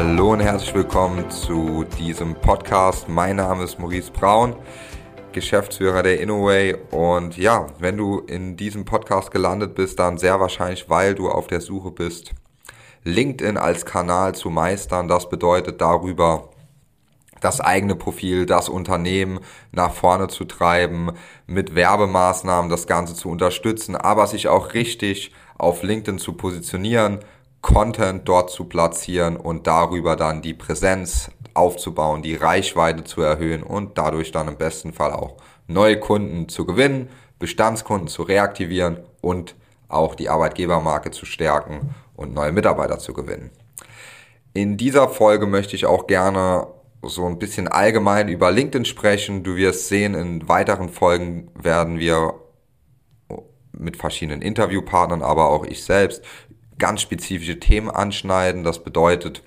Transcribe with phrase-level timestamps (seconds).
[0.00, 3.08] Hallo und herzlich willkommen zu diesem Podcast.
[3.08, 4.54] Mein Name ist Maurice Braun,
[5.32, 6.76] Geschäftsführer der Innoway.
[6.92, 11.48] Und ja, wenn du in diesem Podcast gelandet bist, dann sehr wahrscheinlich, weil du auf
[11.48, 12.32] der Suche bist,
[13.02, 15.08] LinkedIn als Kanal zu meistern.
[15.08, 16.50] Das bedeutet darüber,
[17.40, 19.40] das eigene Profil, das Unternehmen
[19.72, 21.10] nach vorne zu treiben,
[21.48, 27.18] mit Werbemaßnahmen das Ganze zu unterstützen, aber sich auch richtig auf LinkedIn zu positionieren,
[27.60, 33.98] Content dort zu platzieren und darüber dann die Präsenz aufzubauen, die Reichweite zu erhöhen und
[33.98, 35.36] dadurch dann im besten Fall auch
[35.66, 37.08] neue Kunden zu gewinnen,
[37.38, 39.54] Bestandskunden zu reaktivieren und
[39.88, 43.50] auch die Arbeitgebermarke zu stärken und neue Mitarbeiter zu gewinnen.
[44.54, 46.66] In dieser Folge möchte ich auch gerne
[47.02, 49.44] so ein bisschen allgemein über LinkedIn sprechen.
[49.44, 52.34] Du wirst sehen, in weiteren Folgen werden wir
[53.72, 56.24] mit verschiedenen Interviewpartnern, aber auch ich selbst
[56.78, 58.64] ganz spezifische Themen anschneiden.
[58.64, 59.42] Das bedeutet,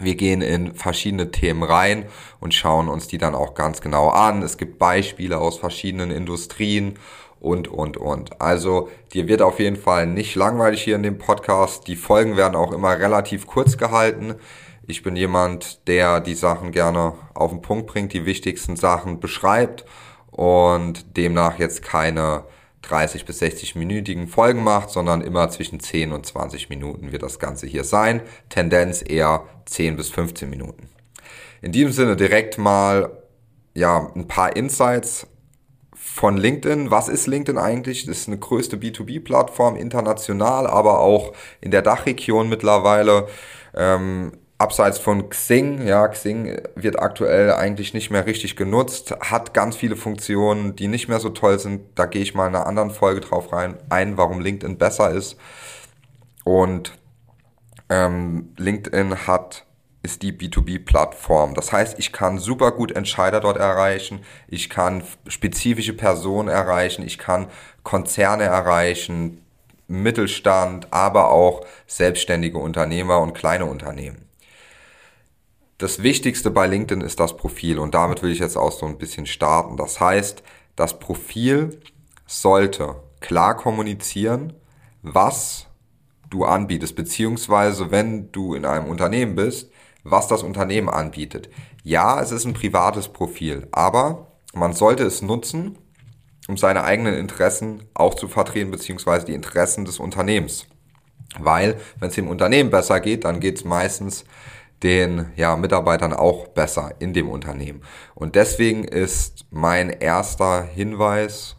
[0.00, 2.06] wir gehen in verschiedene Themen rein
[2.40, 4.42] und schauen uns die dann auch ganz genau an.
[4.42, 6.98] Es gibt Beispiele aus verschiedenen Industrien
[7.40, 8.40] und, und, und.
[8.40, 11.86] Also dir wird auf jeden Fall nicht langweilig hier in dem Podcast.
[11.86, 14.34] Die Folgen werden auch immer relativ kurz gehalten.
[14.86, 19.84] Ich bin jemand, der die Sachen gerne auf den Punkt bringt, die wichtigsten Sachen beschreibt
[20.30, 22.44] und demnach jetzt keine
[22.82, 27.38] 30 bis 60 minütigen Folgen macht, sondern immer zwischen 10 und 20 Minuten wird das
[27.38, 28.22] Ganze hier sein.
[28.48, 30.88] Tendenz eher 10 bis 15 Minuten.
[31.60, 33.10] In diesem Sinne direkt mal
[33.74, 35.26] ja, ein paar Insights
[35.94, 36.90] von LinkedIn.
[36.90, 38.06] Was ist LinkedIn eigentlich?
[38.06, 43.28] Das ist eine größte B2B-Plattform, international, aber auch in der Dachregion mittlerweile.
[43.74, 49.76] Ähm, abseits von Xing, ja, Xing wird aktuell eigentlich nicht mehr richtig genutzt, hat ganz
[49.76, 51.82] viele Funktionen, die nicht mehr so toll sind.
[51.94, 55.36] Da gehe ich mal in einer anderen Folge drauf rein, ein, warum LinkedIn besser ist.
[56.44, 56.98] Und
[57.88, 59.64] ähm, LinkedIn hat
[60.00, 61.54] ist die B2B-Plattform.
[61.54, 67.18] Das heißt, ich kann super gut Entscheider dort erreichen, ich kann spezifische Personen erreichen, ich
[67.18, 67.48] kann
[67.82, 69.42] Konzerne erreichen,
[69.88, 74.27] Mittelstand, aber auch selbstständige Unternehmer und kleine Unternehmen
[75.78, 78.98] das Wichtigste bei LinkedIn ist das Profil und damit will ich jetzt auch so ein
[78.98, 79.76] bisschen starten.
[79.76, 80.42] Das heißt,
[80.74, 81.80] das Profil
[82.26, 84.54] sollte klar kommunizieren,
[85.02, 85.66] was
[86.30, 89.70] du anbietest, beziehungsweise wenn du in einem Unternehmen bist,
[90.02, 91.48] was das Unternehmen anbietet.
[91.84, 95.78] Ja, es ist ein privates Profil, aber man sollte es nutzen,
[96.48, 100.66] um seine eigenen Interessen auch zu vertreten, beziehungsweise die Interessen des Unternehmens.
[101.38, 104.24] Weil, wenn es dem Unternehmen besser geht, dann geht es meistens
[104.82, 107.82] den ja, Mitarbeitern auch besser in dem Unternehmen.
[108.14, 111.56] Und deswegen ist mein erster Hinweis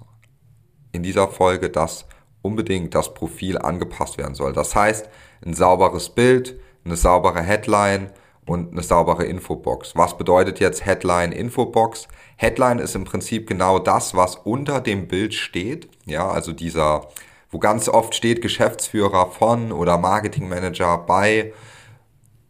[0.92, 2.06] in dieser Folge, dass
[2.42, 4.54] unbedingt das Profil angepasst werden soll.
[4.54, 5.10] Das heißt,
[5.46, 8.12] ein sauberes Bild, eine saubere Headline
[8.46, 9.96] und eine saubere Infobox.
[9.96, 12.08] Was bedeutet jetzt Headline, Infobox?
[12.38, 15.90] Headline ist im Prinzip genau das, was unter dem Bild steht.
[16.06, 17.08] Ja, also dieser,
[17.52, 21.54] wo ganz oft steht Geschäftsführer von oder Marketingmanager bei.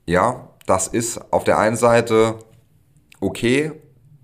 [0.06, 2.40] Ja, das ist auf der einen Seite
[3.20, 3.72] okay,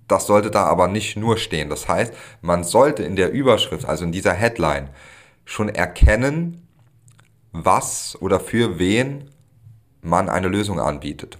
[0.07, 1.69] das sollte da aber nicht nur stehen.
[1.69, 4.89] Das heißt, man sollte in der Überschrift, also in dieser Headline,
[5.43, 6.67] schon erkennen,
[7.51, 9.31] was oder für wen
[10.01, 11.37] man eine Lösung anbietet.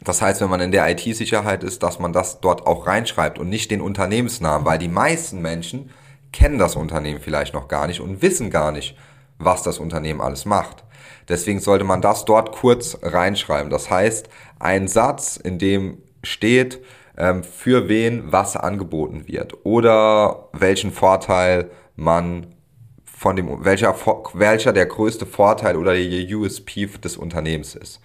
[0.00, 3.48] Das heißt, wenn man in der IT-Sicherheit ist, dass man das dort auch reinschreibt und
[3.48, 5.90] nicht den Unternehmensnamen, weil die meisten Menschen
[6.32, 8.96] kennen das Unternehmen vielleicht noch gar nicht und wissen gar nicht,
[9.44, 10.84] was das Unternehmen alles macht.
[11.28, 13.70] Deswegen sollte man das dort kurz reinschreiben.
[13.70, 16.80] Das heißt, ein Satz, in dem steht,
[17.16, 22.54] ähm, für wen was angeboten wird oder welchen Vorteil man
[23.04, 23.94] von dem, welcher,
[24.34, 28.00] welcher der größte Vorteil oder der USP des Unternehmens ist.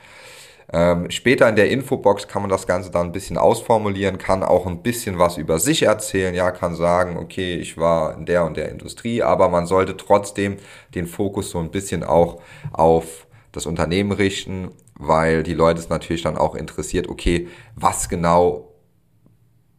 [0.73, 4.66] Ähm, später in der Infobox kann man das Ganze dann ein bisschen ausformulieren, kann auch
[4.66, 8.57] ein bisschen was über sich erzählen, ja, kann sagen, okay, ich war in der und
[8.57, 10.57] der Industrie, aber man sollte trotzdem
[10.94, 12.41] den Fokus so ein bisschen auch
[12.73, 18.73] auf das Unternehmen richten, weil die Leute es natürlich dann auch interessiert, okay, was genau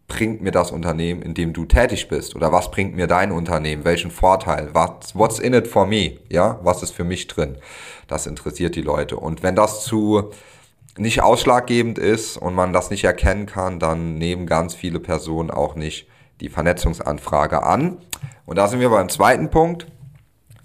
[0.07, 2.35] bringt mir das Unternehmen, in dem du tätig bist?
[2.35, 3.85] Oder was bringt mir dein Unternehmen?
[3.85, 4.71] Welchen Vorteil?
[4.73, 6.19] What's, what's in it for me?
[6.31, 7.59] Ja, was ist für mich drin?
[8.07, 9.19] Das interessiert die Leute.
[9.19, 10.31] Und wenn das zu
[10.99, 15.75] nicht ausschlaggebend ist und man das nicht erkennen kann, dann nehmen ganz viele Personen auch
[15.75, 16.09] nicht
[16.41, 17.99] die Vernetzungsanfrage an.
[18.47, 19.87] Und da sind wir beim zweiten Punkt,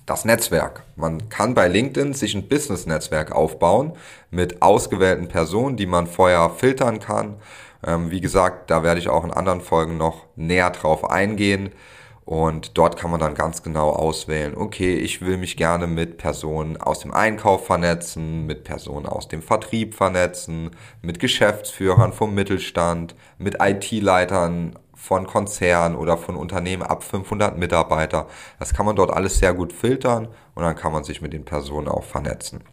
[0.06, 0.83] das Netzwerk.
[0.95, 3.94] Man kann bei LinkedIn sich ein Business-Netzwerk aufbauen
[4.31, 7.36] mit ausgewählten Personen, die man vorher filtern kann.
[7.86, 11.71] Ähm, wie gesagt, da werde ich auch in anderen Folgen noch näher drauf eingehen.
[12.25, 16.77] Und dort kann man dann ganz genau auswählen, okay, ich will mich gerne mit Personen
[16.77, 20.71] aus dem Einkauf vernetzen, mit Personen aus dem Vertrieb vernetzen,
[21.01, 28.27] mit Geschäftsführern vom Mittelstand, mit IT-Leitern von Konzernen oder von Unternehmen ab 500 Mitarbeiter.
[28.57, 31.43] Das kann man dort alles sehr gut filtern und dann kann man sich mit den
[31.43, 32.63] Personen auch vernetzen.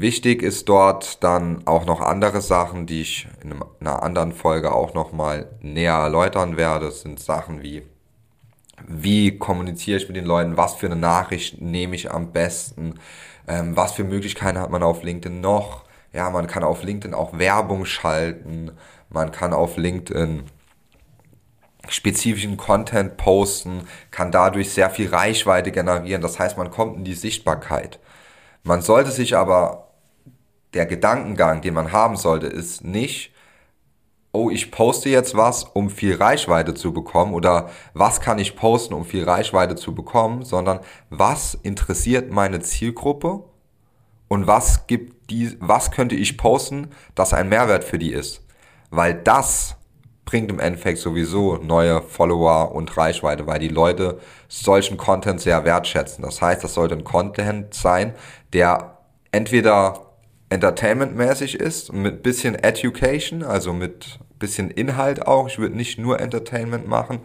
[0.00, 4.92] Wichtig ist dort dann auch noch andere Sachen, die ich in einer anderen Folge auch
[4.92, 6.86] nochmal näher erläutern werde.
[6.86, 7.82] Das sind Sachen wie,
[8.86, 12.94] wie kommuniziere ich mit den Leuten, was für eine Nachricht nehme ich am besten,
[13.48, 15.84] ähm, was für Möglichkeiten hat man auf LinkedIn noch.
[16.12, 18.72] Ja, man kann auf LinkedIn auch Werbung schalten,
[19.08, 20.44] man kann auf LinkedIn
[21.88, 26.20] spezifischen Content posten, kann dadurch sehr viel Reichweite generieren.
[26.20, 27.98] Das heißt, man kommt in die Sichtbarkeit.
[28.62, 29.85] Man sollte sich aber
[30.76, 33.32] der Gedankengang, den man haben sollte, ist nicht,
[34.32, 38.92] oh, ich poste jetzt was, um viel Reichweite zu bekommen oder was kann ich posten,
[38.92, 43.44] um viel Reichweite zu bekommen, sondern was interessiert meine Zielgruppe
[44.28, 48.44] und was gibt die, was könnte ich posten, das ein Mehrwert für die ist.
[48.90, 49.76] Weil das
[50.26, 54.18] bringt im Endeffekt sowieso neue Follower und Reichweite, weil die Leute
[54.48, 56.22] solchen Content sehr wertschätzen.
[56.22, 58.14] Das heißt, das sollte ein Content sein,
[58.52, 58.98] der
[59.30, 60.05] entweder
[60.48, 65.48] entertainmentmäßig ist, mit bisschen Education, also mit bisschen Inhalt auch.
[65.48, 67.20] Ich würde nicht nur Entertainment machen.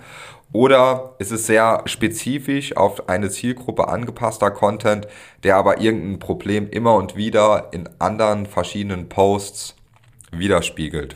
[0.53, 5.07] Oder ist es sehr spezifisch auf eine Zielgruppe angepasster Content,
[5.43, 9.75] der aber irgendein Problem immer und wieder in anderen verschiedenen Posts
[10.31, 11.15] widerspiegelt.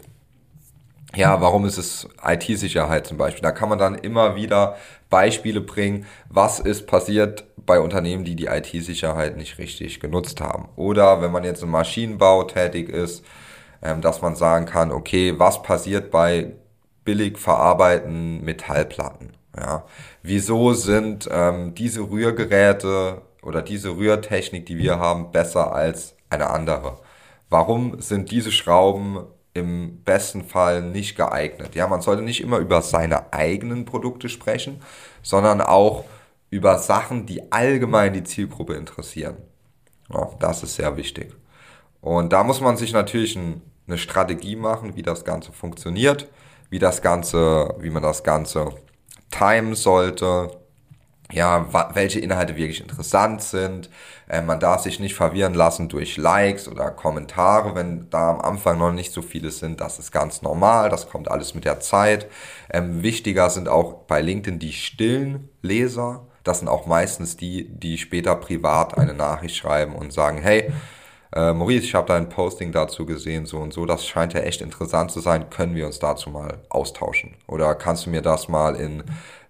[1.16, 3.42] Ja, warum ist es IT-Sicherheit zum Beispiel?
[3.42, 4.76] Da kann man dann immer wieder
[5.10, 10.68] Beispiele bringen, was ist passiert bei Unternehmen, die die IT-Sicherheit nicht richtig genutzt haben.
[10.76, 13.24] Oder wenn man jetzt im Maschinenbau tätig ist,
[13.82, 16.52] ähm, dass man sagen kann, okay, was passiert bei
[17.06, 19.32] billig verarbeiteten Metallplatten?
[19.58, 19.86] Ja,
[20.22, 27.00] wieso sind ähm, diese Rührgeräte oder diese Rührtechnik, die wir haben, besser als eine andere?
[27.50, 29.20] Warum sind diese Schrauben
[29.56, 31.76] im besten Fall nicht geeignet.
[31.76, 34.82] Ja, man sollte nicht immer über seine eigenen Produkte sprechen,
[35.24, 36.04] sondern auch
[36.50, 39.38] über Sachen, die allgemein die Zielgruppe interessieren.
[40.14, 41.34] Ja, das ist sehr wichtig.
[42.02, 46.28] Und da muss man sich natürlich ein, eine Strategie machen, wie das Ganze funktioniert,
[46.70, 48.74] wie das Ganze, wie man das Ganze
[49.32, 50.52] timen sollte,
[51.32, 53.90] ja, welche Inhalte wirklich interessant sind.
[54.30, 58.78] Äh, man darf sich nicht verwirren lassen durch Likes oder Kommentare, wenn da am Anfang
[58.78, 59.82] noch nicht so viele sind.
[59.82, 62.28] Das ist ganz normal, das kommt alles mit der Zeit.
[62.72, 66.28] Ähm, wichtiger sind auch bei LinkedIn die stillen Leser.
[66.44, 70.72] Das sind auch meistens die, die später privat eine Nachricht schreiben und sagen, hey,
[71.34, 74.62] äh, Maurice, ich habe dein Posting dazu gesehen, so und so, das scheint ja echt
[74.62, 77.36] interessant zu sein, können wir uns dazu mal austauschen?
[77.48, 79.04] Oder kannst du mir das mal in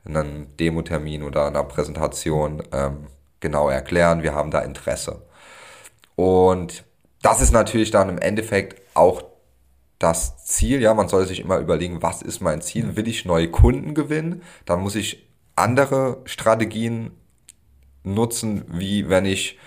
[0.05, 3.07] in einem Demo-Termin oder einer Präsentation ähm,
[3.39, 5.21] genau erklären, wir haben da Interesse.
[6.15, 6.83] Und
[7.21, 9.23] das ist natürlich dann im Endeffekt auch
[9.99, 10.81] das Ziel.
[10.81, 12.95] Ja, man soll sich immer überlegen, was ist mein Ziel?
[12.95, 14.43] Will ich neue Kunden gewinnen?
[14.65, 17.11] Dann muss ich andere Strategien
[18.03, 19.57] nutzen, wie wenn ich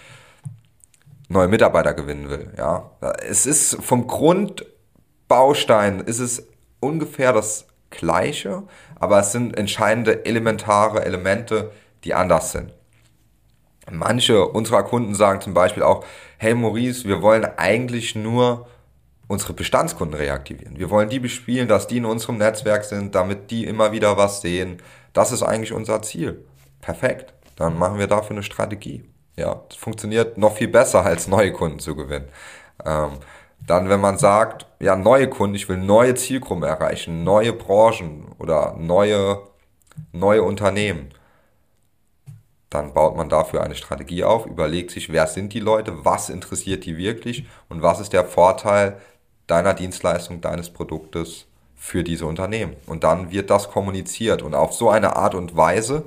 [1.29, 2.53] neue Mitarbeiter gewinnen will.
[2.57, 2.91] Ja,
[3.27, 6.47] es ist vom Grundbaustein ist es
[6.81, 8.63] ungefähr das gleiche,
[8.99, 11.71] aber es sind entscheidende elementare Elemente,
[12.05, 12.73] die anders sind.
[13.91, 16.05] Manche unserer Kunden sagen zum Beispiel auch,
[16.37, 18.67] hey Maurice, wir wollen eigentlich nur
[19.29, 20.79] unsere Bestandskunden reaktivieren.
[20.79, 24.41] Wir wollen die bespielen, dass die in unserem Netzwerk sind, damit die immer wieder was
[24.41, 24.79] sehen.
[25.13, 26.45] Das ist eigentlich unser Ziel.
[26.81, 27.35] Perfekt.
[27.57, 29.05] Dann machen wir dafür eine Strategie.
[29.37, 32.29] Ja, das funktioniert noch viel besser, als neue Kunden zu gewinnen.
[32.85, 33.13] Ähm,
[33.67, 38.75] dann, wenn man sagt, ja, neue Kunden, ich will neue Zielgruppen erreichen, neue Branchen oder
[38.79, 39.43] neue,
[40.13, 41.11] neue Unternehmen,
[42.71, 46.85] dann baut man dafür eine Strategie auf, überlegt sich, wer sind die Leute, was interessiert
[46.85, 49.01] die wirklich und was ist der Vorteil
[49.47, 52.77] deiner Dienstleistung, deines Produktes für diese Unternehmen.
[52.87, 56.05] Und dann wird das kommuniziert und auf so eine Art und Weise,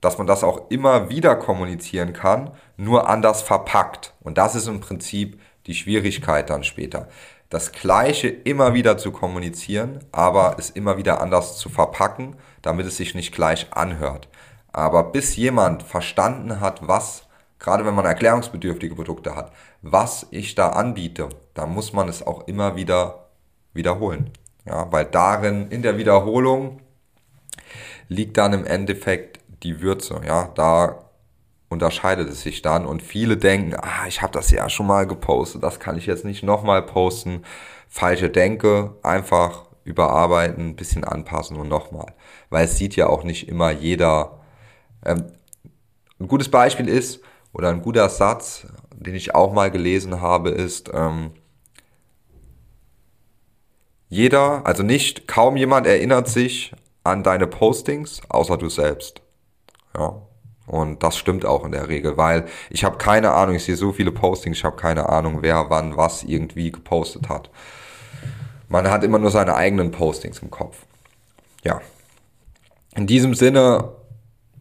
[0.00, 4.14] dass man das auch immer wieder kommunizieren kann, nur anders verpackt.
[4.22, 7.08] Und das ist im Prinzip die Schwierigkeit dann später.
[7.48, 12.96] Das Gleiche immer wieder zu kommunizieren, aber es immer wieder anders zu verpacken, damit es
[12.96, 14.28] sich nicht gleich anhört.
[14.72, 17.26] Aber bis jemand verstanden hat, was,
[17.58, 19.52] gerade wenn man erklärungsbedürftige Produkte hat,
[19.82, 23.30] was ich da anbiete, dann muss man es auch immer wieder
[23.72, 24.30] wiederholen.
[24.64, 26.80] Ja, weil darin, in der Wiederholung,
[28.08, 30.20] liegt dann im Endeffekt die Würze.
[30.24, 31.09] Ja, da
[31.70, 35.62] unterscheidet es sich dann und viele denken, ah, ich habe das ja schon mal gepostet,
[35.62, 37.44] das kann ich jetzt nicht nochmal posten.
[37.88, 42.12] Falsche Denke, einfach überarbeiten, ein bisschen anpassen und nochmal.
[42.50, 44.40] Weil es sieht ja auch nicht immer jeder.
[45.06, 45.32] Ähm,
[46.20, 47.20] ein gutes Beispiel ist,
[47.52, 51.32] oder ein guter Satz, den ich auch mal gelesen habe, ist, ähm,
[54.08, 56.74] jeder, also nicht, kaum jemand erinnert sich
[57.04, 59.22] an deine Postings, außer du selbst.
[59.96, 60.20] Ja.
[60.70, 63.90] Und das stimmt auch in der Regel, weil ich habe keine Ahnung, ich sehe so
[63.90, 67.50] viele Postings, ich habe keine Ahnung, wer wann was irgendwie gepostet hat.
[68.68, 70.76] Man hat immer nur seine eigenen Postings im Kopf.
[71.64, 71.80] Ja.
[72.94, 73.88] In diesem Sinne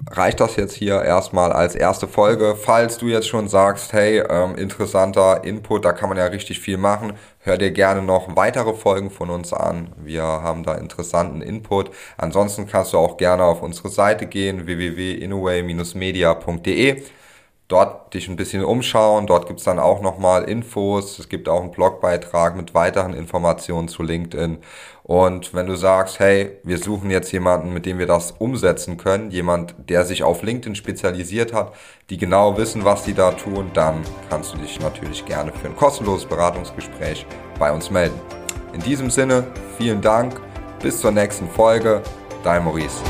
[0.10, 2.56] reicht das jetzt hier erstmal als erste Folge.
[2.56, 6.78] Falls du jetzt schon sagst, hey, ähm, interessanter Input, da kann man ja richtig viel
[6.78, 9.94] machen, hör dir gerne noch weitere Folgen von uns an.
[9.98, 11.92] Wir haben da interessanten Input.
[12.18, 17.04] Ansonsten kannst du auch gerne auf unsere Seite gehen, www.inoway-media.de
[17.70, 19.28] dort dich ein bisschen umschauen.
[19.28, 21.18] Dort gibt's dann auch nochmal Infos.
[21.18, 24.58] Es gibt auch einen Blogbeitrag mit weiteren Informationen zu LinkedIn.
[25.04, 29.32] Und wenn du sagst, hey, wir suchen jetzt jemanden, mit dem wir das umsetzen können,
[29.32, 31.74] jemand, der sich auf LinkedIn spezialisiert hat,
[32.10, 35.76] die genau wissen, was die da tun, dann kannst du dich natürlich gerne für ein
[35.76, 37.26] kostenloses Beratungsgespräch
[37.58, 38.20] bei uns melden.
[38.74, 39.48] In diesem Sinne,
[39.78, 40.40] vielen Dank,
[40.82, 42.04] bis zur nächsten Folge,
[42.44, 43.02] dein Maurice.